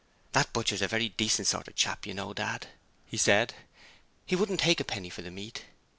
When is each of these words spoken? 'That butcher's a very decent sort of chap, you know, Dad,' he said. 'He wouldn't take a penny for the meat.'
'That 0.31 0.51
butcher's 0.51 0.81
a 0.81 0.87
very 0.87 1.09
decent 1.09 1.47
sort 1.47 1.67
of 1.67 1.75
chap, 1.75 2.07
you 2.07 2.13
know, 2.15 2.33
Dad,' 2.33 2.65
he 3.05 3.17
said. 3.17 3.53
'He 4.25 4.35
wouldn't 4.35 4.59
take 4.61 4.79
a 4.79 4.83
penny 4.83 5.11
for 5.11 5.21
the 5.21 5.29
meat.' 5.29 5.63